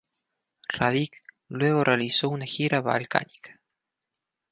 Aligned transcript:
Radić 0.73 1.11
luego 1.49 1.83
realizó 1.83 2.29
una 2.29 2.45
gira 2.47 2.81
balcánica. 2.81 3.61